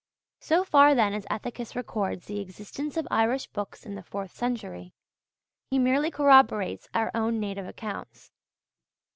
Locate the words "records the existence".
1.75-2.97